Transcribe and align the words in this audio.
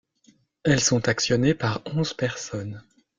Elles 0.63 0.79
sont 0.81 1.07
actionnées 1.07 1.53
par 1.53 1.83
onze 1.85 2.15
personnes. 2.15 2.81